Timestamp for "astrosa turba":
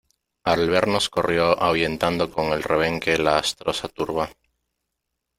3.37-4.31